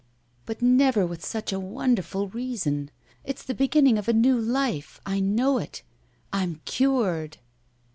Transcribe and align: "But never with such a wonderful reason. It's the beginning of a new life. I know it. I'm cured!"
"But 0.47 0.63
never 0.63 1.05
with 1.05 1.23
such 1.23 1.53
a 1.53 1.59
wonderful 1.59 2.27
reason. 2.29 2.89
It's 3.23 3.43
the 3.43 3.53
beginning 3.53 3.99
of 3.99 4.07
a 4.07 4.13
new 4.13 4.35
life. 4.41 4.99
I 5.05 5.19
know 5.19 5.59
it. 5.59 5.83
I'm 6.33 6.55
cured!" 6.65 7.37